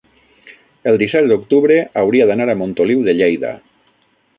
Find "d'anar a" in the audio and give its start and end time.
2.33-2.59